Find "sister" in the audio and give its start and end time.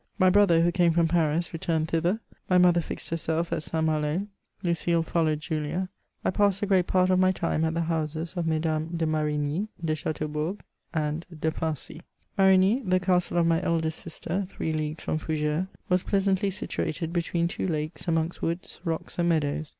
13.99-14.47